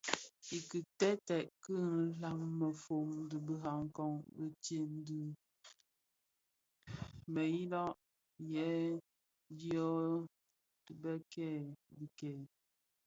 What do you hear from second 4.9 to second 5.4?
dyo